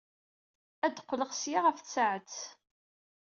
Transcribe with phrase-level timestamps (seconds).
[0.85, 2.35] Ad d-qqleɣ seg-a ɣef tsaɛet.